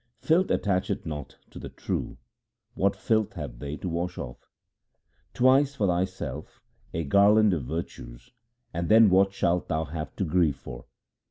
Filth 0.19 0.47
attacheth 0.47 1.05
not 1.05 1.37
to 1.51 1.59
the 1.59 1.69
true; 1.69 2.17
what 2.73 2.95
filth 2.95 3.33
have 3.33 3.59
they 3.59 3.77
to 3.77 3.87
wash 3.87 4.17
off? 4.17 4.49
Twine 5.35 5.65
for 5.67 5.85
thyself 5.85 6.59
a 6.91 7.03
garland 7.03 7.53
of 7.53 7.65
virtues, 7.65 8.31
and 8.73 8.89
then 8.89 9.11
what 9.11 9.31
shalt 9.31 9.67
thou 9.67 9.85
have 9.85 10.15
to 10.15 10.25
grieve 10.25 10.55
for 10.55 10.85